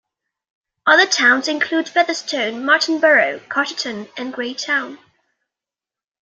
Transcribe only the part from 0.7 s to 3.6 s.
Other towns include Featherston, Martinborough,